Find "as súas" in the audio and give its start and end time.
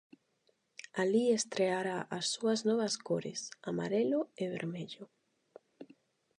2.17-2.59